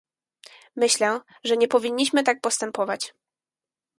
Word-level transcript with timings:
Myślę, 0.75 1.21
że 1.43 1.57
nie 1.57 1.67
powinniśmy 1.67 2.23
tak 2.23 2.41
postępować 2.41 3.13